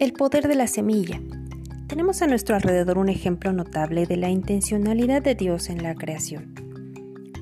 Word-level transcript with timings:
El 0.00 0.14
poder 0.14 0.48
de 0.48 0.54
la 0.54 0.66
semilla. 0.66 1.20
Tenemos 1.86 2.22
a 2.22 2.26
nuestro 2.26 2.56
alrededor 2.56 2.96
un 2.96 3.10
ejemplo 3.10 3.52
notable 3.52 4.06
de 4.06 4.16
la 4.16 4.30
intencionalidad 4.30 5.20
de 5.20 5.34
Dios 5.34 5.68
en 5.68 5.82
la 5.82 5.94
creación. 5.94 6.54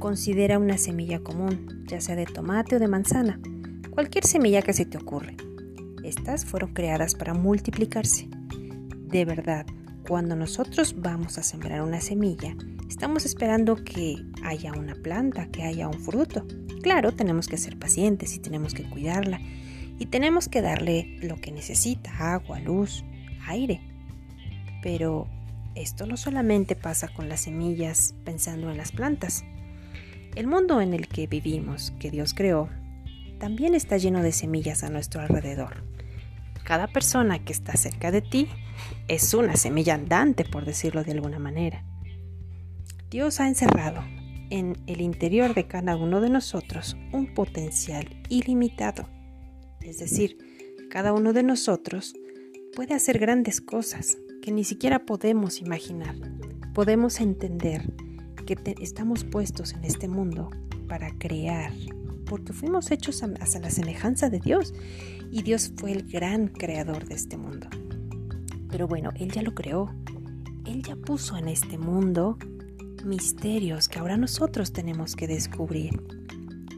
Considera 0.00 0.58
una 0.58 0.76
semilla 0.76 1.20
común, 1.20 1.84
ya 1.86 2.00
sea 2.00 2.16
de 2.16 2.26
tomate 2.26 2.74
o 2.74 2.78
de 2.80 2.88
manzana, 2.88 3.38
cualquier 3.90 4.26
semilla 4.26 4.62
que 4.62 4.72
se 4.72 4.86
te 4.86 4.98
ocurre. 4.98 5.36
Estas 6.02 6.44
fueron 6.44 6.74
creadas 6.74 7.14
para 7.14 7.32
multiplicarse. 7.32 8.28
De 9.06 9.24
verdad, 9.24 9.64
cuando 10.08 10.34
nosotros 10.34 10.96
vamos 10.98 11.38
a 11.38 11.44
sembrar 11.44 11.80
una 11.82 12.00
semilla, 12.00 12.56
estamos 12.88 13.24
esperando 13.24 13.76
que 13.76 14.16
haya 14.42 14.72
una 14.72 14.96
planta, 14.96 15.46
que 15.46 15.62
haya 15.62 15.86
un 15.86 16.00
fruto. 16.00 16.44
Claro, 16.82 17.12
tenemos 17.12 17.46
que 17.46 17.56
ser 17.56 17.78
pacientes 17.78 18.34
y 18.34 18.40
tenemos 18.40 18.74
que 18.74 18.82
cuidarla 18.82 19.38
y 19.98 20.06
tenemos 20.06 20.48
que 20.48 20.62
darle 20.62 21.18
lo 21.20 21.36
que 21.40 21.52
necesita, 21.52 22.34
agua, 22.34 22.60
luz, 22.60 23.04
aire. 23.46 23.80
Pero 24.82 25.26
esto 25.74 26.06
no 26.06 26.16
solamente 26.16 26.76
pasa 26.76 27.08
con 27.08 27.28
las 27.28 27.40
semillas 27.40 28.14
pensando 28.24 28.70
en 28.70 28.76
las 28.76 28.92
plantas. 28.92 29.44
El 30.36 30.46
mundo 30.46 30.80
en 30.80 30.94
el 30.94 31.08
que 31.08 31.26
vivimos, 31.26 31.92
que 31.98 32.10
Dios 32.10 32.32
creó, 32.32 32.68
también 33.38 33.74
está 33.74 33.96
lleno 33.96 34.22
de 34.22 34.32
semillas 34.32 34.84
a 34.84 34.90
nuestro 34.90 35.20
alrededor. 35.20 35.82
Cada 36.64 36.86
persona 36.86 37.38
que 37.38 37.52
está 37.52 37.76
cerca 37.76 38.10
de 38.10 38.22
ti 38.22 38.48
es 39.08 39.32
una 39.34 39.56
semilla 39.56 39.94
andante, 39.94 40.44
por 40.44 40.64
decirlo 40.64 41.02
de 41.02 41.12
alguna 41.12 41.38
manera. 41.38 41.84
Dios 43.10 43.40
ha 43.40 43.48
encerrado 43.48 44.04
en 44.50 44.76
el 44.86 45.00
interior 45.00 45.54
de 45.54 45.66
cada 45.66 45.96
uno 45.96 46.20
de 46.20 46.30
nosotros 46.30 46.96
un 47.12 47.34
potencial 47.34 48.08
ilimitado 48.28 49.08
es 49.88 49.98
decir, 49.98 50.38
cada 50.90 51.12
uno 51.12 51.32
de 51.32 51.42
nosotros 51.42 52.14
puede 52.74 52.94
hacer 52.94 53.18
grandes 53.18 53.60
cosas 53.60 54.18
que 54.42 54.52
ni 54.52 54.64
siquiera 54.64 55.04
podemos 55.04 55.60
imaginar. 55.60 56.14
Podemos 56.74 57.20
entender 57.20 57.92
que 58.46 58.56
estamos 58.80 59.24
puestos 59.24 59.72
en 59.72 59.84
este 59.84 60.08
mundo 60.08 60.50
para 60.88 61.10
crear, 61.18 61.72
porque 62.26 62.52
fuimos 62.52 62.90
hechos 62.90 63.22
hasta 63.22 63.58
la 63.58 63.70
semejanza 63.70 64.30
de 64.30 64.40
Dios 64.40 64.74
y 65.30 65.42
Dios 65.42 65.72
fue 65.76 65.92
el 65.92 66.08
gran 66.08 66.48
creador 66.48 67.06
de 67.06 67.14
este 67.14 67.36
mundo. 67.36 67.68
Pero 68.70 68.86
bueno, 68.86 69.10
Él 69.16 69.30
ya 69.30 69.42
lo 69.42 69.54
creó. 69.54 69.94
Él 70.66 70.82
ya 70.82 70.96
puso 70.96 71.36
en 71.36 71.48
este 71.48 71.78
mundo 71.78 72.38
misterios 73.04 73.88
que 73.88 73.98
ahora 73.98 74.16
nosotros 74.16 74.72
tenemos 74.72 75.16
que 75.16 75.26
descubrir. 75.26 76.02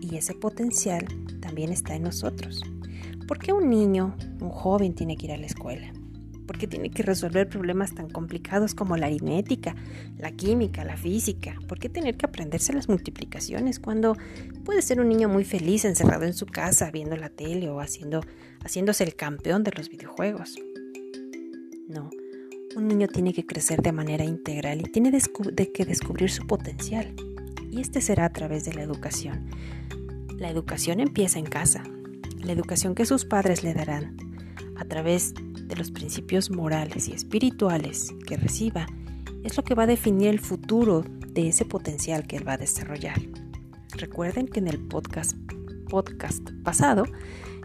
Y 0.00 0.16
ese 0.16 0.34
potencial 0.34 1.06
también 1.40 1.72
está 1.72 1.94
en 1.94 2.04
nosotros. 2.04 2.62
¿Por 3.30 3.38
qué 3.38 3.52
un 3.52 3.70
niño, 3.70 4.16
un 4.40 4.48
joven, 4.48 4.92
tiene 4.92 5.16
que 5.16 5.26
ir 5.26 5.32
a 5.32 5.36
la 5.36 5.46
escuela? 5.46 5.92
¿Por 6.48 6.58
qué 6.58 6.66
tiene 6.66 6.90
que 6.90 7.04
resolver 7.04 7.48
problemas 7.48 7.94
tan 7.94 8.10
complicados 8.10 8.74
como 8.74 8.96
la 8.96 9.06
aritmética, 9.06 9.76
la 10.18 10.32
química, 10.32 10.84
la 10.84 10.96
física? 10.96 11.54
¿Por 11.68 11.78
qué 11.78 11.88
tener 11.88 12.16
que 12.16 12.26
aprenderse 12.26 12.72
las 12.72 12.88
multiplicaciones 12.88 13.78
cuando 13.78 14.16
puede 14.64 14.82
ser 14.82 15.00
un 15.00 15.08
niño 15.08 15.28
muy 15.28 15.44
feliz 15.44 15.84
encerrado 15.84 16.24
en 16.24 16.32
su 16.32 16.44
casa 16.44 16.90
viendo 16.90 17.16
la 17.16 17.28
tele 17.28 17.70
o 17.70 17.78
haciendo, 17.78 18.20
haciéndose 18.64 19.04
el 19.04 19.14
campeón 19.14 19.62
de 19.62 19.70
los 19.76 19.90
videojuegos? 19.90 20.56
No, 21.86 22.10
un 22.74 22.88
niño 22.88 23.06
tiene 23.06 23.32
que 23.32 23.46
crecer 23.46 23.80
de 23.80 23.92
manera 23.92 24.24
integral 24.24 24.80
y 24.80 24.90
tiene 24.90 25.12
que 25.72 25.84
descubrir 25.84 26.30
su 26.32 26.48
potencial. 26.48 27.14
Y 27.70 27.80
este 27.80 28.00
será 28.00 28.24
a 28.24 28.32
través 28.32 28.64
de 28.64 28.74
la 28.74 28.82
educación. 28.82 29.46
La 30.36 30.50
educación 30.50 30.98
empieza 30.98 31.38
en 31.38 31.46
casa, 31.46 31.84
la 32.42 32.52
educación 32.52 32.94
que 32.94 33.06
sus 33.06 33.24
padres 33.24 33.62
le 33.62 33.74
darán 33.74 34.16
a 34.76 34.84
través 34.84 35.34
de 35.34 35.76
los 35.76 35.90
principios 35.90 36.50
morales 36.50 37.08
y 37.08 37.12
espirituales 37.12 38.14
que 38.26 38.36
reciba 38.36 38.86
es 39.44 39.56
lo 39.56 39.62
que 39.62 39.74
va 39.74 39.84
a 39.84 39.86
definir 39.86 40.28
el 40.28 40.40
futuro 40.40 41.04
de 41.28 41.48
ese 41.48 41.64
potencial 41.64 42.26
que 42.26 42.36
él 42.36 42.46
va 42.46 42.54
a 42.54 42.58
desarrollar. 42.58 43.20
Recuerden 43.96 44.48
que 44.48 44.58
en 44.58 44.68
el 44.68 44.78
podcast, 44.78 45.36
podcast 45.88 46.50
pasado, 46.64 47.04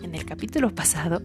en 0.02 0.16
el 0.16 0.26
capítulo 0.26 0.74
pasado, 0.74 1.22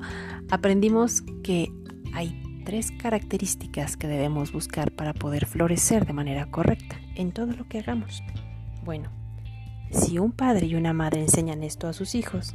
aprendimos 0.50 1.22
que 1.42 1.72
hay 2.12 2.42
tres 2.64 2.90
características 2.92 3.96
que 3.96 4.06
debemos 4.06 4.52
buscar 4.52 4.92
para 4.92 5.12
poder 5.12 5.46
florecer 5.46 6.06
de 6.06 6.12
manera 6.12 6.50
correcta 6.50 7.00
en 7.14 7.32
todo 7.32 7.52
lo 7.52 7.68
que 7.68 7.78
hagamos. 7.78 8.22
Bueno, 8.84 9.10
si 9.90 10.18
un 10.18 10.32
padre 10.32 10.66
y 10.66 10.74
una 10.74 10.92
madre 10.92 11.20
enseñan 11.20 11.62
esto 11.62 11.88
a 11.88 11.92
sus 11.92 12.14
hijos, 12.14 12.54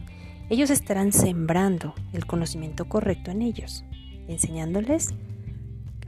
ellos 0.50 0.69
estarán 0.69 1.11
sembrando 1.11 1.95
el 2.13 2.25
conocimiento 2.25 2.85
correcto 2.85 3.31
en 3.31 3.41
ellos, 3.41 3.83
enseñándoles 4.28 5.13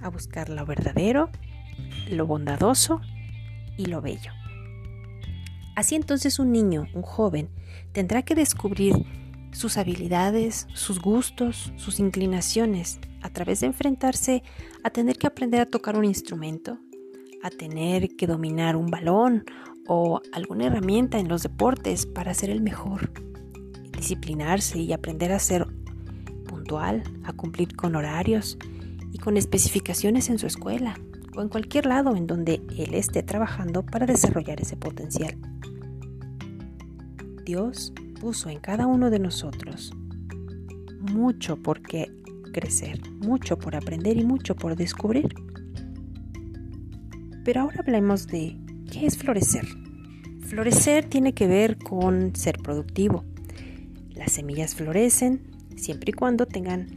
a 0.01 0.09
buscar 0.09 0.49
lo 0.49 0.65
verdadero, 0.65 1.29
lo 2.09 2.27
bondadoso 2.27 3.01
y 3.77 3.85
lo 3.85 4.01
bello. 4.01 4.31
Así 5.75 5.95
entonces 5.95 6.39
un 6.39 6.51
niño, 6.51 6.87
un 6.93 7.01
joven, 7.01 7.49
tendrá 7.93 8.21
que 8.21 8.35
descubrir 8.35 8.95
sus 9.51 9.77
habilidades, 9.77 10.67
sus 10.73 10.99
gustos, 10.99 11.71
sus 11.75 11.99
inclinaciones, 11.99 12.99
a 13.21 13.29
través 13.29 13.61
de 13.61 13.67
enfrentarse 13.67 14.43
a 14.83 14.91
tener 14.91 15.17
que 15.17 15.27
aprender 15.27 15.61
a 15.61 15.65
tocar 15.65 15.97
un 15.97 16.05
instrumento, 16.05 16.79
a 17.43 17.49
tener 17.49 18.15
que 18.15 18.27
dominar 18.27 18.75
un 18.75 18.87
balón 18.87 19.45
o 19.87 20.21
alguna 20.31 20.67
herramienta 20.67 21.17
en 21.17 21.27
los 21.27 21.43
deportes 21.43 22.05
para 22.05 22.33
ser 22.33 22.49
el 22.49 22.61
mejor 22.61 23.11
disciplinarse 23.97 24.80
y 24.80 24.94
aprender 24.94 25.34
a 25.34 25.40
ser 25.40 25.68
puntual, 26.47 27.03
a 27.25 27.34
cumplir 27.34 27.75
con 27.75 27.96
horarios 27.96 28.58
y 29.12 29.18
con 29.18 29.35
especificaciones 29.35 30.30
en 30.30 30.40
su 30.40 30.47
escuela 30.47 30.97
o 31.35 31.41
en 31.41 31.50
cualquier 31.50 31.85
lado 31.85 32.16
en 32.16 32.28
donde 32.28 32.62
él 32.78 32.94
esté 32.94 33.24
trabajando 33.24 33.85
para 33.85 34.06
desarrollar 34.06 34.62
ese 34.62 34.78
potencial. 34.78 35.38
Dios 37.44 37.94
puso 38.19 38.50
en 38.50 38.59
cada 38.59 38.88
uno 38.88 39.09
de 39.09 39.19
nosotros 39.19 39.94
mucho 41.00 41.58
por 41.58 41.81
qué 41.81 42.12
crecer, 42.52 43.00
mucho 43.12 43.58
por 43.58 43.75
aprender 43.75 44.18
y 44.18 44.24
mucho 44.24 44.56
por 44.56 44.75
descubrir. 44.75 45.34
Pero 47.44 47.62
ahora 47.62 47.79
hablemos 47.79 48.28
de 48.28 48.58
qué 48.91 49.06
es 49.06 49.18
florecer. 49.18 49.66
Florecer 50.41 51.06
tiene 51.06 51.34
que 51.34 51.47
ver 51.47 51.78
con 51.78 52.35
ser 52.35 52.58
productivo, 52.58 53.24
las 54.17 54.33
semillas 54.33 54.75
florecen 54.75 55.41
siempre 55.75 56.09
y 56.09 56.13
cuando 56.13 56.45
tengan 56.45 56.88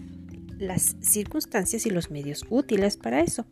las 0.59 0.97
circunstancias 1.01 1.87
y 1.87 1.91
los 1.91 2.11
medios 2.11 2.45
útiles 2.51 2.97
para 2.97 3.21
eso. 3.21 3.47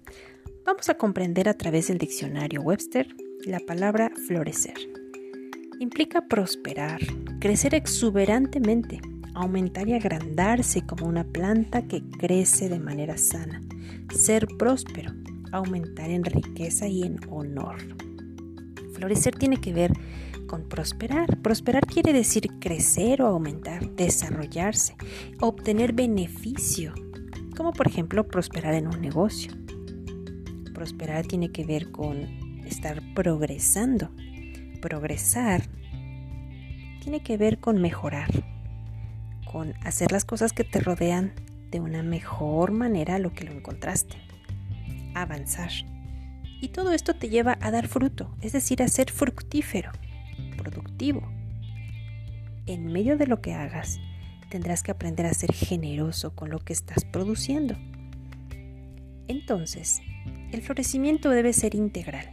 Vamos 0.64 0.88
a 0.88 0.94
comprender 0.94 1.48
a 1.48 1.54
través 1.54 1.88
del 1.88 1.98
diccionario 1.98 2.60
Webster 2.60 3.08
la 3.44 3.60
palabra 3.60 4.10
florecer. 4.26 4.76
Implica 5.80 6.26
prosperar, 6.26 7.00
crecer 7.40 7.74
exuberantemente, 7.74 9.00
aumentar 9.34 9.88
y 9.88 9.94
agrandarse 9.94 10.82
como 10.82 11.06
una 11.06 11.24
planta 11.24 11.86
que 11.86 12.02
crece 12.18 12.68
de 12.68 12.80
manera 12.80 13.16
sana, 13.16 13.62
ser 14.14 14.46
próspero, 14.58 15.12
aumentar 15.52 16.10
en 16.10 16.24
riqueza 16.24 16.88
y 16.88 17.04
en 17.04 17.18
honor. 17.30 17.76
Florecer 18.94 19.34
tiene 19.36 19.58
que 19.58 19.72
ver 19.72 19.92
con 19.92 20.02
prosperar. 20.56 21.38
Prosperar 21.38 21.86
quiere 21.86 22.12
decir 22.12 22.48
crecer 22.58 23.22
o 23.22 23.26
aumentar, 23.26 23.90
desarrollarse, 23.90 24.96
obtener 25.40 25.92
beneficio, 25.92 26.94
como 27.56 27.72
por 27.72 27.86
ejemplo 27.86 28.26
prosperar 28.26 28.74
en 28.74 28.86
un 28.86 29.00
negocio. 29.00 29.52
Prosperar 30.74 31.26
tiene 31.26 31.50
que 31.50 31.64
ver 31.64 31.90
con 31.90 32.64
estar 32.66 33.02
progresando. 33.14 34.10
Progresar 34.80 35.62
tiene 37.02 37.20
que 37.22 37.36
ver 37.36 37.58
con 37.58 37.80
mejorar, 37.80 38.28
con 39.50 39.74
hacer 39.84 40.12
las 40.12 40.24
cosas 40.24 40.52
que 40.52 40.64
te 40.64 40.80
rodean 40.80 41.32
de 41.70 41.80
una 41.80 42.02
mejor 42.02 42.70
manera 42.72 43.16
a 43.16 43.18
lo 43.18 43.32
que 43.32 43.44
lo 43.44 43.52
encontraste. 43.52 44.16
Avanzar. 45.14 45.70
Y 46.60 46.68
todo 46.68 46.92
esto 46.92 47.14
te 47.14 47.28
lleva 47.28 47.56
a 47.60 47.70
dar 47.70 47.86
fruto, 47.86 48.34
es 48.40 48.52
decir, 48.52 48.82
a 48.82 48.88
ser 48.88 49.10
fructífero 49.10 49.92
productivo. 50.68 51.22
En 52.66 52.92
medio 52.92 53.16
de 53.16 53.26
lo 53.26 53.40
que 53.40 53.54
hagas, 53.54 53.98
tendrás 54.50 54.82
que 54.82 54.90
aprender 54.90 55.26
a 55.26 55.32
ser 55.32 55.52
generoso 55.52 56.34
con 56.34 56.50
lo 56.50 56.58
que 56.58 56.72
estás 56.72 57.04
produciendo. 57.04 57.74
Entonces, 59.28 60.00
el 60.52 60.62
florecimiento 60.62 61.30
debe 61.30 61.52
ser 61.52 61.74
integral. 61.74 62.26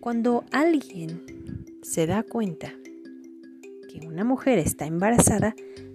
Cuando 0.00 0.44
alguien 0.50 1.22
se 1.82 2.06
da 2.06 2.22
cuenta 2.22 2.72
que 3.88 4.06
una 4.06 4.24
mujer 4.24 4.58
está 4.58 4.86
embarazada, 4.86 5.54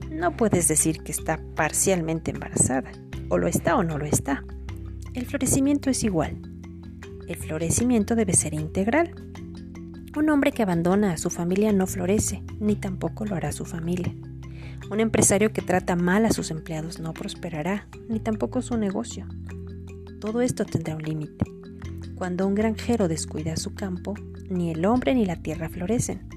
no 0.09 0.35
puedes 0.37 0.67
decir 0.67 1.03
que 1.03 1.11
está 1.11 1.39
parcialmente 1.55 2.31
embarazada. 2.31 2.91
O 3.29 3.37
lo 3.37 3.47
está 3.47 3.75
o 3.75 3.83
no 3.83 3.97
lo 3.97 4.05
está. 4.05 4.45
El 5.13 5.25
florecimiento 5.25 5.89
es 5.89 6.03
igual. 6.03 6.41
El 7.27 7.35
florecimiento 7.35 8.15
debe 8.15 8.33
ser 8.33 8.53
integral. 8.53 9.13
Un 10.17 10.31
hombre 10.31 10.51
que 10.51 10.63
abandona 10.63 11.13
a 11.13 11.17
su 11.17 11.29
familia 11.29 11.71
no 11.71 11.85
florece, 11.85 12.41
ni 12.59 12.75
tampoco 12.75 13.23
lo 13.23 13.35
hará 13.35 13.51
su 13.51 13.65
familia. 13.65 14.15
Un 14.89 14.99
empresario 14.99 15.53
que 15.53 15.61
trata 15.61 15.95
mal 15.95 16.25
a 16.25 16.31
sus 16.31 16.49
empleados 16.49 16.99
no 16.99 17.13
prosperará, 17.13 17.87
ni 18.09 18.19
tampoco 18.19 18.63
su 18.63 18.77
negocio. 18.77 19.27
Todo 20.19 20.41
esto 20.41 20.65
tendrá 20.65 20.95
un 20.95 21.03
límite. 21.03 21.45
Cuando 22.15 22.47
un 22.47 22.55
granjero 22.55 23.07
descuida 23.07 23.57
su 23.57 23.75
campo, 23.75 24.15
ni 24.49 24.71
el 24.71 24.85
hombre 24.85 25.13
ni 25.13 25.23
la 25.23 25.35
tierra 25.35 25.69
florecen. 25.69 26.27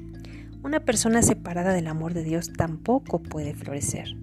Una 0.63 0.81
persona 0.81 1.23
separada 1.23 1.73
del 1.73 1.87
amor 1.87 2.13
de 2.13 2.23
Dios 2.23 2.53
tampoco 2.53 3.23
puede 3.23 3.55
florecer. 3.55 4.15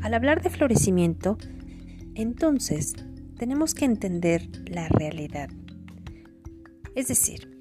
Al 0.00 0.12
hablar 0.12 0.42
de 0.42 0.50
florecimiento, 0.50 1.38
entonces 2.16 2.96
tenemos 3.38 3.74
que 3.74 3.84
entender 3.84 4.48
la 4.66 4.88
realidad. 4.88 5.50
Es 6.96 7.06
decir, 7.06 7.51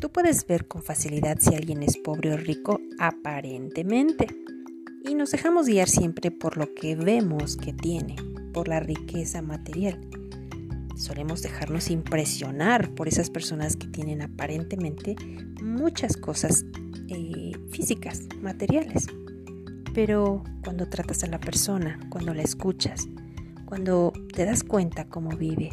tú 0.00 0.10
puedes 0.10 0.46
ver 0.46 0.66
con 0.66 0.82
facilidad 0.82 1.38
si 1.40 1.54
alguien 1.54 1.82
es 1.82 1.98
pobre 1.98 2.32
o 2.32 2.36
rico 2.36 2.80
aparentemente. 2.98 4.26
Y 5.04 5.14
nos 5.14 5.30
dejamos 5.30 5.66
guiar 5.66 5.88
siempre 5.88 6.30
por 6.30 6.56
lo 6.56 6.74
que 6.74 6.96
vemos 6.96 7.56
que 7.56 7.72
tiene, 7.72 8.16
por 8.52 8.66
la 8.68 8.80
riqueza 8.80 9.42
material. 9.42 10.00
Solemos 10.96 11.42
dejarnos 11.42 11.90
impresionar 11.90 12.94
por 12.94 13.08
esas 13.08 13.30
personas 13.30 13.76
que 13.76 13.88
tienen 13.88 14.22
aparentemente 14.22 15.16
muchas 15.62 16.16
cosas 16.16 16.64
eh, 17.08 17.52
físicas, 17.70 18.22
materiales. 18.40 19.06
Pero 19.94 20.44
cuando 20.64 20.88
tratas 20.88 21.24
a 21.24 21.26
la 21.26 21.40
persona, 21.40 21.98
cuando 22.10 22.32
la 22.34 22.42
escuchas, 22.42 23.08
cuando 23.66 24.12
te 24.34 24.44
das 24.44 24.62
cuenta 24.64 25.08
cómo 25.08 25.30
vive, 25.36 25.70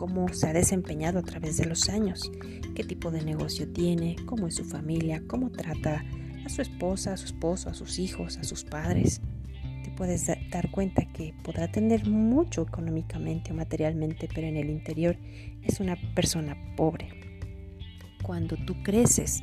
cómo 0.00 0.32
se 0.32 0.46
ha 0.46 0.54
desempeñado 0.54 1.18
a 1.18 1.22
través 1.22 1.58
de 1.58 1.66
los 1.66 1.90
años, 1.90 2.32
qué 2.74 2.84
tipo 2.84 3.10
de 3.10 3.22
negocio 3.22 3.68
tiene, 3.68 4.16
cómo 4.24 4.46
es 4.46 4.54
su 4.54 4.64
familia, 4.64 5.22
cómo 5.26 5.50
trata 5.50 6.02
a 6.42 6.48
su 6.48 6.62
esposa, 6.62 7.12
a 7.12 7.16
su 7.18 7.26
esposo, 7.26 7.68
a 7.68 7.74
sus 7.74 7.98
hijos, 7.98 8.38
a 8.38 8.44
sus 8.44 8.64
padres, 8.64 9.20
te 9.84 9.90
puedes 9.90 10.26
dar 10.26 10.70
cuenta 10.70 11.04
que 11.12 11.34
podrá 11.44 11.70
tener 11.70 12.08
mucho 12.08 12.62
económicamente 12.62 13.52
o 13.52 13.54
materialmente, 13.54 14.26
pero 14.34 14.46
en 14.46 14.56
el 14.56 14.70
interior 14.70 15.18
es 15.60 15.80
una 15.80 15.96
persona 16.14 16.56
pobre. 16.78 17.10
Cuando 18.22 18.56
tú 18.56 18.82
creces 18.82 19.42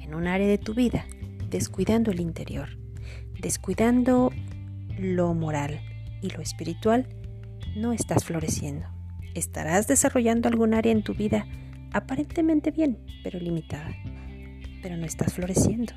en 0.00 0.14
un 0.14 0.26
área 0.26 0.46
de 0.46 0.56
tu 0.56 0.72
vida, 0.72 1.04
descuidando 1.50 2.12
el 2.12 2.20
interior, 2.20 2.70
descuidando 3.42 4.32
lo 4.98 5.34
moral 5.34 5.82
y 6.22 6.30
lo 6.30 6.40
espiritual, 6.40 7.06
no 7.76 7.92
estás 7.92 8.24
floreciendo. 8.24 8.97
Estarás 9.38 9.86
desarrollando 9.86 10.48
algún 10.48 10.74
área 10.74 10.90
en 10.90 11.04
tu 11.04 11.14
vida 11.14 11.46
aparentemente 11.92 12.72
bien, 12.72 12.98
pero 13.22 13.38
limitada. 13.38 13.94
Pero 14.82 14.96
no 14.96 15.06
estás 15.06 15.34
floreciendo. 15.34 15.92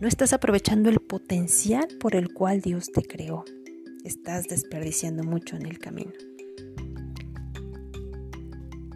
No 0.00 0.06
estás 0.06 0.32
aprovechando 0.32 0.90
el 0.90 1.00
potencial 1.00 1.88
por 1.98 2.14
el 2.14 2.32
cual 2.32 2.60
Dios 2.60 2.92
te 2.92 3.02
creó. 3.02 3.44
Estás 4.04 4.44
desperdiciando 4.44 5.24
mucho 5.24 5.56
en 5.56 5.66
el 5.66 5.80
camino. 5.80 6.12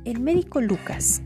El 0.05 0.21
médico 0.21 0.61
Lucas, 0.61 1.23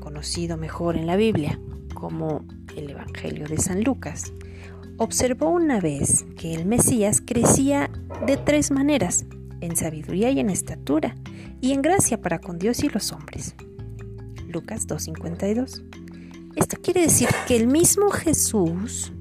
conocido 0.00 0.56
mejor 0.56 0.96
en 0.96 1.06
la 1.06 1.16
Biblia 1.16 1.60
como 1.92 2.46
el 2.76 2.90
Evangelio 2.90 3.46
de 3.46 3.58
San 3.58 3.84
Lucas, 3.84 4.32
observó 4.96 5.50
una 5.50 5.80
vez 5.80 6.24
que 6.38 6.54
el 6.54 6.64
Mesías 6.64 7.20
crecía 7.20 7.90
de 8.26 8.38
tres 8.38 8.70
maneras, 8.70 9.26
en 9.60 9.76
sabiduría 9.76 10.30
y 10.30 10.40
en 10.40 10.50
estatura, 10.50 11.14
y 11.64 11.72
en 11.72 11.80
gracia 11.80 12.20
para 12.20 12.40
con 12.40 12.58
Dios 12.58 12.84
y 12.84 12.90
los 12.90 13.10
hombres. 13.10 13.54
Lucas 14.46 14.86
2.52. 14.86 15.82
Esto 16.56 16.76
quiere 16.82 17.00
decir 17.00 17.28
que 17.48 17.56
el 17.56 17.68
mismo 17.68 18.10
Jesús 18.10 19.14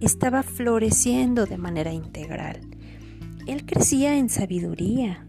estaba 0.00 0.44
floreciendo 0.44 1.46
de 1.46 1.58
manera 1.58 1.92
integral. 1.92 2.60
Él 3.48 3.66
crecía 3.66 4.16
en 4.16 4.28
sabiduría, 4.28 5.26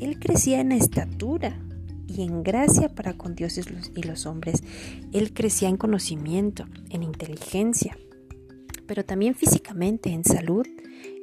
él 0.00 0.18
crecía 0.18 0.60
en 0.60 0.72
estatura 0.72 1.56
y 2.08 2.22
en 2.22 2.42
gracia 2.42 2.88
para 2.88 3.12
con 3.12 3.36
Dios 3.36 3.60
y 3.94 4.02
los 4.02 4.26
hombres. 4.26 4.64
Él 5.12 5.32
crecía 5.32 5.68
en 5.68 5.76
conocimiento, 5.76 6.64
en 6.88 7.04
inteligencia, 7.04 7.96
pero 8.88 9.04
también 9.04 9.36
físicamente, 9.36 10.10
en 10.10 10.24
salud. 10.24 10.66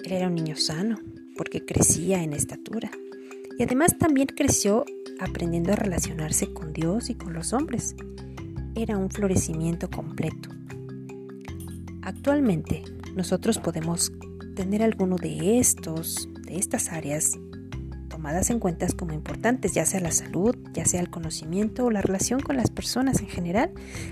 Él 0.06 0.14
era 0.14 0.30
un 0.30 0.36
niño 0.36 0.56
sano 0.56 1.00
porque 1.36 1.66
crecía 1.66 2.24
en 2.24 2.32
estatura. 2.32 2.90
Y 3.58 3.64
además 3.64 3.98
también 3.98 4.28
creció 4.28 4.86
aprendiendo 5.20 5.74
a 5.74 5.76
relacionarse 5.76 6.54
con 6.54 6.74
Dios 6.74 7.10
y 7.10 7.16
con 7.16 7.34
los 7.34 7.54
hombres. 7.54 7.96
Era 8.76 8.98
un 8.98 9.10
florecimiento 9.10 9.90
completo. 9.90 10.50
Actualmente 12.04 12.84
nosotros 13.16 13.58
podemos 13.58 14.12
tener 14.56 14.84
alguno 14.84 15.16
de 15.16 15.60
estos, 15.60 16.30
de 16.46 16.58
estas 16.58 16.92
áreas 16.92 17.38
tomadas 18.10 18.50
en 18.50 18.60
cuenta 18.60 18.88
como 18.96 19.14
importantes, 19.14 19.74
ya 19.74 19.86
sea 19.86 20.00
la 20.00 20.12
salud, 20.12 20.56
ya 20.74 20.86
sea 20.86 21.02
el 21.02 21.10
conocimiento 21.10 21.86
o 21.86 21.92
la 21.92 22.02
relación 22.02 22.40
con 22.40 22.58
las 22.58 22.72
personas 22.72 23.22
en 23.22 23.28
general. 23.28 23.72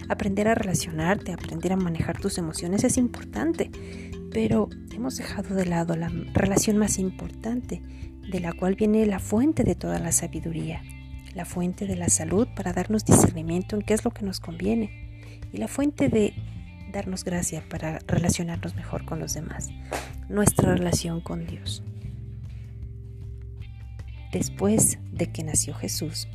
Aprender 0.09 0.47
a 0.47 0.55
relacionarte, 0.55 1.33
aprender 1.33 1.73
a 1.73 1.77
manejar 1.77 2.19
tus 2.19 2.37
emociones 2.37 2.83
es 2.83 2.97
importante, 2.97 3.71
pero 4.31 4.69
hemos 4.93 5.17
dejado 5.17 5.55
de 5.55 5.65
lado 5.65 5.95
la 5.95 6.11
relación 6.33 6.77
más 6.77 6.99
importante, 6.99 7.81
de 8.29 8.39
la 8.39 8.53
cual 8.53 8.75
viene 8.75 9.05
la 9.05 9.19
fuente 9.19 9.63
de 9.63 9.75
toda 9.75 9.99
la 9.99 10.11
sabiduría, 10.11 10.81
la 11.33 11.45
fuente 11.45 11.85
de 11.85 11.95
la 11.95 12.09
salud 12.09 12.47
para 12.55 12.73
darnos 12.73 13.05
discernimiento 13.05 13.75
en 13.75 13.81
qué 13.81 13.93
es 13.93 14.03
lo 14.05 14.11
que 14.11 14.25
nos 14.25 14.39
conviene 14.39 15.39
y 15.51 15.57
la 15.57 15.67
fuente 15.67 16.09
de 16.09 16.33
darnos 16.91 17.23
gracia 17.23 17.63
para 17.69 17.99
relacionarnos 18.07 18.75
mejor 18.75 19.05
con 19.05 19.19
los 19.19 19.33
demás, 19.33 19.69
nuestra 20.29 20.73
relación 20.73 21.21
con 21.21 21.45
Dios 21.45 21.83
después 24.35 24.99
de 25.13 25.27
que 25.27 25.45
nació 25.45 25.73
Jesús. 25.73 26.27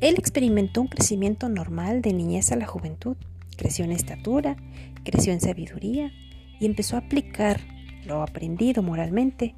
Él 0.00 0.14
experimentó 0.16 0.80
un 0.80 0.86
crecimiento 0.86 1.48
normal 1.48 2.02
de 2.02 2.12
niñez 2.12 2.52
a 2.52 2.56
la 2.56 2.66
juventud. 2.66 3.16
Creció 3.56 3.84
en 3.84 3.90
estatura, 3.90 4.56
creció 5.02 5.32
en 5.32 5.40
sabiduría 5.40 6.12
y 6.60 6.66
empezó 6.66 6.94
a 6.94 7.00
aplicar 7.00 7.60
lo 8.06 8.22
aprendido 8.22 8.84
moralmente 8.84 9.56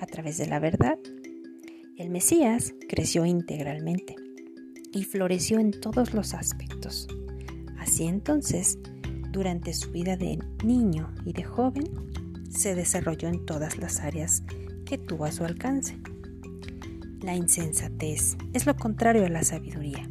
a 0.00 0.06
través 0.06 0.38
de 0.38 0.46
la 0.46 0.58
verdad. 0.58 0.98
El 1.96 2.10
Mesías 2.10 2.74
creció 2.88 3.26
integralmente 3.26 4.16
y 4.92 5.04
floreció 5.04 5.58
en 5.58 5.70
todos 5.70 6.14
los 6.14 6.34
aspectos. 6.34 7.06
Así 7.78 8.06
entonces, 8.06 8.78
durante 9.30 9.72
su 9.74 9.90
vida 9.90 10.16
de 10.16 10.38
niño 10.64 11.12
y 11.24 11.32
de 11.32 11.44
joven, 11.44 11.84
se 12.50 12.74
desarrolló 12.74 13.28
en 13.28 13.44
todas 13.46 13.78
las 13.78 14.00
áreas 14.00 14.42
que 14.84 14.98
tuvo 14.98 15.24
a 15.24 15.32
su 15.32 15.44
alcance. 15.44 15.98
La 17.20 17.36
insensatez 17.36 18.36
es 18.52 18.66
lo 18.66 18.74
contrario 18.76 19.26
a 19.26 19.28
la 19.28 19.44
sabiduría. 19.44 20.10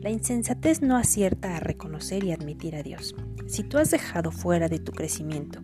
La 0.00 0.10
insensatez 0.10 0.82
no 0.82 0.96
acierta 0.96 1.56
a 1.56 1.60
reconocer 1.60 2.24
y 2.24 2.32
admitir 2.32 2.76
a 2.76 2.82
Dios. 2.82 3.14
Si 3.46 3.62
tú 3.62 3.78
has 3.78 3.90
dejado 3.90 4.30
fuera 4.30 4.68
de 4.68 4.78
tu 4.78 4.92
crecimiento, 4.92 5.60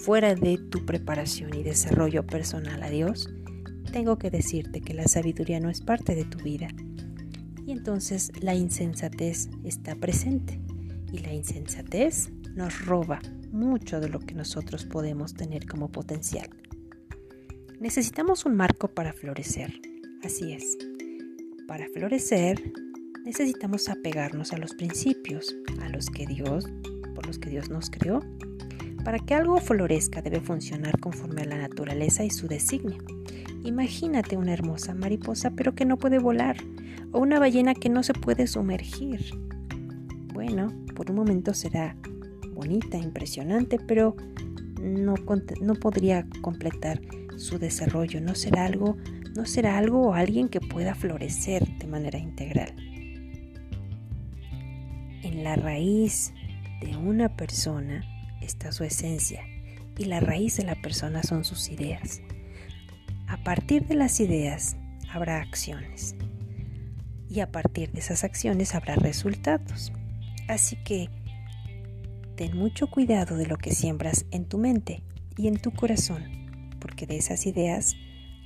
fuera 0.00 0.34
de 0.34 0.58
tu 0.58 0.84
preparación 0.84 1.54
y 1.54 1.62
desarrollo 1.62 2.26
personal 2.26 2.82
a 2.82 2.90
Dios, 2.90 3.28
tengo 3.92 4.18
que 4.18 4.30
decirte 4.30 4.80
que 4.80 4.94
la 4.94 5.06
sabiduría 5.06 5.60
no 5.60 5.70
es 5.70 5.80
parte 5.80 6.14
de 6.14 6.24
tu 6.24 6.38
vida. 6.38 6.68
Y 7.66 7.72
entonces 7.72 8.32
la 8.40 8.54
insensatez 8.54 9.48
está 9.64 9.94
presente. 9.94 10.60
Y 11.12 11.18
la 11.18 11.32
insensatez 11.32 12.30
nos 12.54 12.84
roba 12.84 13.20
mucho 13.52 14.00
de 14.00 14.08
lo 14.08 14.20
que 14.20 14.34
nosotros 14.34 14.84
podemos 14.86 15.34
tener 15.34 15.66
como 15.66 15.90
potencial. 15.90 16.48
Necesitamos 17.80 18.44
un 18.44 18.56
marco 18.56 18.88
para 18.88 19.12
florecer. 19.12 19.72
Así 20.22 20.52
es. 20.52 20.76
Para 21.66 21.86
florecer 21.88 22.60
necesitamos 23.24 23.88
apegarnos 23.88 24.52
a 24.52 24.58
los 24.58 24.74
principios, 24.74 25.54
a 25.80 25.88
los 25.88 26.06
que 26.06 26.26
Dios, 26.26 26.66
por 27.20 27.26
los 27.26 27.38
que 27.38 27.50
Dios 27.50 27.68
nos 27.68 27.90
creó. 27.90 28.20
Para 29.04 29.18
que 29.18 29.34
algo 29.34 29.58
florezca 29.58 30.22
debe 30.22 30.40
funcionar 30.40 30.98
conforme 31.00 31.42
a 31.42 31.44
la 31.44 31.58
naturaleza 31.58 32.24
y 32.24 32.30
su 32.30 32.48
designio. 32.48 32.96
Imagínate 33.62 34.38
una 34.38 34.54
hermosa 34.54 34.94
mariposa 34.94 35.50
pero 35.50 35.74
que 35.74 35.84
no 35.84 35.98
puede 35.98 36.18
volar, 36.18 36.56
o 37.12 37.20
una 37.20 37.38
ballena 37.38 37.74
que 37.74 37.90
no 37.90 38.02
se 38.02 38.14
puede 38.14 38.46
sumergir. 38.46 39.20
Bueno, 40.32 40.68
por 40.94 41.10
un 41.10 41.16
momento 41.16 41.52
será 41.52 41.94
bonita, 42.54 42.96
impresionante, 42.96 43.78
pero 43.78 44.16
no, 44.80 45.14
no 45.60 45.74
podría 45.74 46.26
completar 46.40 47.02
su 47.36 47.58
desarrollo, 47.58 48.20
no 48.22 48.34
será 48.34 48.64
algo 48.64 48.96
no 49.34 49.46
será 49.46 49.78
algo 49.78 50.08
o 50.08 50.14
alguien 50.14 50.48
que 50.48 50.60
pueda 50.60 50.94
florecer 50.94 51.66
de 51.78 51.86
manera 51.86 52.18
integral. 52.18 52.74
En 55.22 55.44
la 55.44 55.56
raíz 55.56 56.32
de 56.80 56.96
una 56.96 57.36
persona 57.36 58.04
está 58.40 58.72
su 58.72 58.84
esencia 58.84 59.44
y 59.98 60.04
la 60.04 60.20
raíz 60.20 60.56
de 60.56 60.64
la 60.64 60.74
persona 60.76 61.22
son 61.22 61.44
sus 61.44 61.68
ideas. 61.68 62.22
A 63.28 63.42
partir 63.44 63.86
de 63.86 63.94
las 63.94 64.20
ideas 64.20 64.76
habrá 65.10 65.40
acciones 65.40 66.14
y 67.28 67.40
a 67.40 67.52
partir 67.52 67.92
de 67.92 68.00
esas 68.00 68.24
acciones 68.24 68.74
habrá 68.74 68.96
resultados. 68.96 69.92
Así 70.48 70.76
que 70.84 71.08
ten 72.36 72.56
mucho 72.56 72.88
cuidado 72.88 73.36
de 73.36 73.46
lo 73.46 73.56
que 73.56 73.72
siembras 73.72 74.26
en 74.30 74.46
tu 74.46 74.58
mente, 74.58 75.02
y 75.40 75.48
en 75.48 75.56
tu 75.56 75.70
corazón, 75.72 76.22
porque 76.80 77.06
de 77.06 77.16
esas 77.16 77.46
ideas 77.46 77.96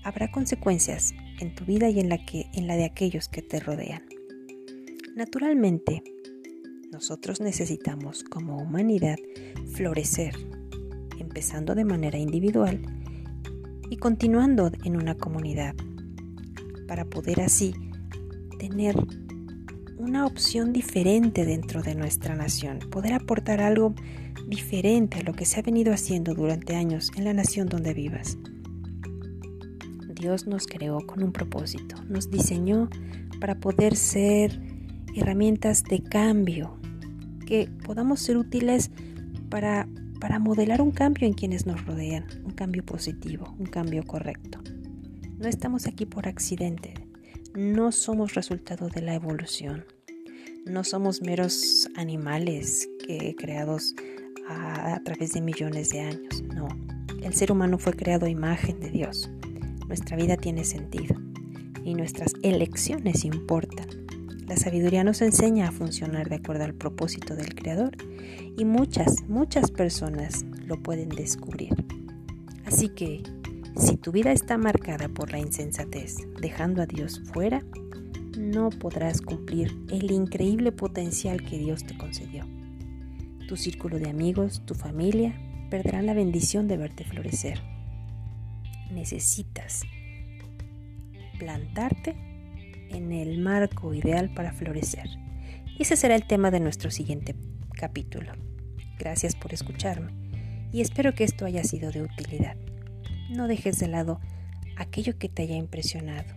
habrá 0.05 0.31
consecuencias 0.31 1.13
en 1.41 1.53
tu 1.55 1.65
vida 1.65 1.89
y 1.91 1.99
en 1.99 2.09
la, 2.09 2.25
que, 2.25 2.47
en 2.55 2.69
la 2.69 2.77
de 2.77 2.85
aquellos 2.85 3.29
que 3.29 3.43
te 3.43 3.59
rodean. 3.59 4.05
Naturalmente, 5.17 6.05
nosotros 6.95 7.41
necesitamos 7.41 8.23
como 8.23 8.57
humanidad 8.57 9.17
florecer, 9.73 10.33
empezando 11.19 11.75
de 11.75 11.85
manera 11.85 12.19
individual 12.19 12.81
y 13.91 13.97
continuando 13.97 14.71
en 14.85 14.97
una 14.97 15.17
comunidad, 15.17 15.75
para 16.87 17.05
poder 17.05 17.41
así 17.41 17.75
tener 18.61 18.95
una 19.99 20.25
opción 20.25 20.73
diferente 20.73 21.45
dentro 21.45 21.83
de 21.83 21.97
nuestra 21.97 22.37
nación, 22.37 22.79
poder 22.93 23.15
aportar 23.15 23.61
algo 23.61 23.97
diferente 24.47 25.19
a 25.19 25.23
lo 25.25 25.33
que 25.33 25.47
se 25.47 25.59
ha 25.59 25.63
venido 25.65 25.93
haciendo 25.93 26.33
durante 26.33 26.77
años 26.77 27.11
en 27.17 27.25
la 27.25 27.35
nación 27.35 27.67
donde 27.67 27.93
vivas. 27.93 28.39
Dios 30.15 30.47
nos 30.47 30.69
creó 30.69 31.05
con 31.05 31.25
un 31.25 31.33
propósito, 31.33 31.97
nos 32.09 32.31
diseñó 32.31 32.89
para 33.41 33.59
poder 33.59 33.97
ser 33.97 34.61
herramientas 35.17 35.83
de 35.83 36.03
cambio, 36.03 36.79
que 37.47 37.69
podamos 37.85 38.21
ser 38.21 38.37
útiles 38.37 38.91
para, 39.49 39.89
para 40.21 40.39
modelar 40.39 40.81
un 40.81 40.91
cambio 40.91 41.27
en 41.27 41.35
quienes 41.35 41.67
nos 41.67 41.85
rodean, 41.85 42.27
un 42.45 42.53
cambio 42.53 42.85
positivo, 42.85 43.55
un 43.59 43.67
cambio 43.67 44.03
correcto. 44.05 44.61
No 45.39 45.49
estamos 45.49 45.87
aquí 45.87 46.07
por 46.07 46.29
accidente, 46.29 46.95
no 47.55 47.93
somos 47.93 48.35
resultado 48.35 48.89
de 48.89 49.03
la 49.03 49.15
evolución, 49.15 49.85
no 50.65 50.85
somos 50.85 51.23
meros 51.23 51.89
animales 51.97 52.89
que 53.07 53.35
creados 53.37 53.95
a, 54.49 54.95
a 54.95 55.03
través 55.03 55.33
de 55.33 55.41
millones 55.41 55.91
de 55.91 56.01
años, 56.01 56.43
no. 56.55 56.69
El 57.23 57.35
ser 57.35 57.53
humano 57.53 57.79
fue 57.79 57.95
creado 57.95 58.27
a 58.27 58.31
imagen 58.31 58.81
de 58.81 58.91
Dios. 58.91 59.31
Nuestra 59.87 60.17
vida 60.17 60.37
tiene 60.37 60.65
sentido 60.65 61.17
y 61.85 61.95
nuestras 61.95 62.33
elecciones 62.43 63.25
importan. 63.25 64.04
La 64.47 64.57
sabiduría 64.57 65.05
nos 65.05 65.23
enseña 65.23 65.69
a 65.69 65.73
funcionar 65.73 66.29
de 66.29 66.37
acuerdo 66.37 66.65
al 66.65 66.75
propósito 66.75 67.35
del 67.35 67.55
Creador 67.55 67.97
y 68.57 68.65
muchas, 68.67 69.27
muchas 69.27 69.71
personas 69.71 70.45
lo 70.67 70.83
pueden 70.83 71.09
descubrir. 71.09 71.75
Así 72.67 72.91
que, 72.91 73.23
si 73.77 73.97
tu 73.97 74.13
vida 74.13 74.33
está 74.33 74.59
marcada 74.59 75.09
por 75.09 75.33
la 75.33 75.39
insensatez, 75.39 76.17
dejando 76.41 76.83
a 76.83 76.87
Dios 76.87 77.23
fuera, 77.33 77.65
no 78.39 78.69
podrás 78.69 79.23
cumplir 79.23 79.75
el 79.91 80.11
increíble 80.11 80.73
potencial 80.73 81.43
que 81.43 81.59
Dios 81.59 81.85
te 81.85 81.97
concedió. 81.97 82.45
Tu 83.49 83.57
círculo 83.57 83.99
de 83.99 84.11
amigos, 84.11 84.63
tu 84.67 84.75
familia, 84.75 85.35
perderán 85.71 86.05
la 86.05 86.15
bendición 86.15 86.69
de 86.69 86.77
verte 86.77 87.05
florecer. 87.05 87.61
Necesitas 88.91 89.83
plantarte 91.39 92.34
en 92.95 93.13
el 93.13 93.39
marco 93.39 93.93
ideal 93.95 94.33
para 94.35 94.53
florecer. 94.53 95.09
Y 95.79 95.83
ese 95.83 95.97
será 95.97 96.15
el 96.15 96.27
tema 96.27 96.51
de 96.51 96.61
nuestro 96.61 96.91
siguiente 96.91 97.35
capítulo. 97.77 98.33
Gracias 98.99 99.35
por 99.35 99.53
escucharme 99.53 100.13
y 100.73 100.81
espero 100.81 101.15
que 101.15 101.25
esto 101.25 101.45
haya 101.45 101.63
sido 101.63 101.93
de 101.93 102.03
utilidad. 102.03 102.57
No 103.31 103.49
dejes 103.49 103.79
de 103.79 103.89
lado 103.89 104.21
aquello 104.77 105.19
que 105.19 105.29
te 105.29 105.43
haya 105.43 105.57
impresionado, 105.57 106.35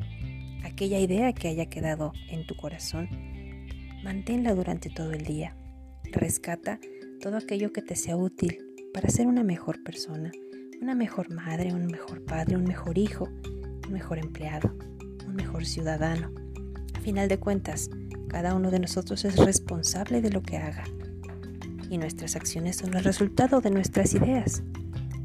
aquella 0.64 1.00
idea 1.00 1.34
que 1.34 1.48
haya 1.48 1.68
quedado 1.68 2.14
en 2.30 2.46
tu 2.46 2.56
corazón. 2.56 3.10
Manténla 4.04 4.54
durante 4.54 4.90
todo 4.90 5.12
el 5.12 5.24
día. 5.24 5.56
Rescata 6.12 6.80
todo 7.20 7.38
aquello 7.38 7.74
que 7.74 7.82
te 7.82 7.96
sea 7.96 8.16
útil 8.16 8.60
para 8.94 9.10
ser 9.10 9.28
una 9.28 9.44
mejor 9.44 9.84
persona, 9.84 10.32
una 10.82 10.96
mejor 10.96 11.34
madre, 11.34 11.74
un 11.74 11.88
mejor 11.88 12.24
padre, 12.24 12.56
un 12.56 12.64
mejor 12.64 12.98
hijo, 12.98 13.28
un 13.86 13.92
mejor 13.92 14.20
empleado, 14.20 14.76
un 15.26 15.36
mejor 15.36 15.66
ciudadano. 15.66 16.32
Final 17.08 17.30
de 17.30 17.40
cuentas, 17.40 17.90
cada 18.28 18.54
uno 18.54 18.70
de 18.70 18.82
nosotros 18.82 19.24
es 19.24 19.38
responsable 19.38 20.22
de 20.22 20.30
lo 20.30 20.44
que 20.44 20.58
haga 20.58 20.84
y 21.90 21.98
nuestras 21.98 22.36
acciones 22.36 22.76
son 22.76 22.94
el 22.96 23.04
resultado 23.06 23.62
de 23.62 23.72
nuestras 23.72 24.14
ideas. 24.14 24.62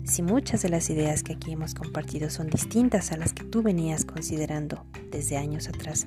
Si 0.04 0.22
muchas 0.22 0.62
de 0.62 0.68
las 0.68 0.90
ideas 0.90 1.24
que 1.24 1.32
aquí 1.32 1.50
hemos 1.50 1.74
compartido 1.74 2.30
son 2.30 2.46
distintas 2.46 3.10
a 3.10 3.16
las 3.16 3.32
que 3.32 3.42
tú 3.42 3.64
venías 3.64 4.04
considerando 4.04 4.86
desde 5.10 5.36
años 5.36 5.68
atrás, 5.68 6.06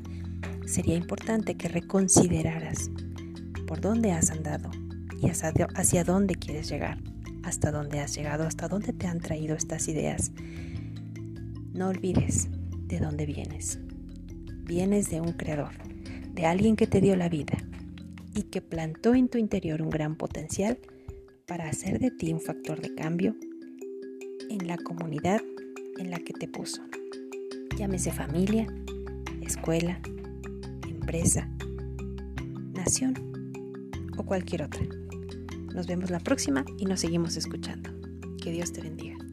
sería 0.65 0.95
importante 0.95 1.55
que 1.55 1.67
reconsideraras 1.67 2.89
por 3.67 3.81
dónde 3.81 4.13
has 4.13 4.31
andado 4.31 4.71
y 5.21 5.27
hacia, 5.27 6.05
dónde 6.05 6.35
quieres 6.35 6.69
llegar, 6.69 6.99
hasta 7.43 7.73
dónde 7.73 7.99
has 7.99 8.15
llegado, 8.15 8.47
hasta 8.47 8.69
dónde 8.69 8.93
te 8.93 9.07
han 9.07 9.19
traído 9.19 9.57
estas 9.57 9.89
ideas. 9.89 10.31
No 11.73 11.89
olvides 11.89 12.47
de 12.87 12.99
dónde 13.01 13.25
vienes. 13.25 13.84
Vienes 14.65 15.11
de 15.11 15.21
un 15.21 15.33
creador, 15.33 15.73
de 16.33 16.47
alguien 16.47 16.75
que 16.75 16.87
te 16.87 16.99
dio 16.99 17.15
la 17.15 17.29
vida 17.29 17.55
y 18.33 18.43
que 18.43 18.61
plantó 18.61 19.13
en 19.13 19.29
tu 19.29 19.37
interior 19.37 19.83
un 19.83 19.91
gran 19.91 20.15
potencial 20.15 20.79
para 21.45 21.69
hacer 21.69 21.99
de 21.99 22.09
ti 22.09 22.33
un 22.33 22.41
factor 22.41 22.81
de 22.81 22.95
cambio 22.95 23.35
en 24.49 24.67
la 24.67 24.77
comunidad 24.77 25.41
en 25.99 26.09
la 26.09 26.17
que 26.17 26.33
te 26.33 26.47
puso. 26.47 26.81
Llámese 27.77 28.11
familia, 28.11 28.65
escuela, 29.41 29.99
empresa, 30.89 31.47
nación 32.73 33.13
o 34.17 34.25
cualquier 34.25 34.63
otra. 34.63 34.81
Nos 35.75 35.85
vemos 35.85 36.09
la 36.09 36.19
próxima 36.19 36.65
y 36.79 36.85
nos 36.85 37.01
seguimos 37.01 37.37
escuchando. 37.37 37.91
Que 38.41 38.51
Dios 38.51 38.73
te 38.73 38.81
bendiga. 38.81 39.24